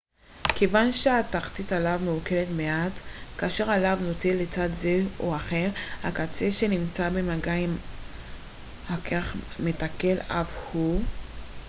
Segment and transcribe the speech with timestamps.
[0.55, 2.91] כיוון שתחתית הלהב מעוקלת מעט
[3.37, 5.69] כאשר הלהב נוטה לצד זה או אחר
[6.03, 7.75] הקצה שנמצא במגע עם
[8.89, 11.01] הקרח מתעקל אף הוא